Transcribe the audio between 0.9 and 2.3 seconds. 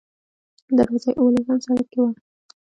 یې اوولسم سړک کې وه.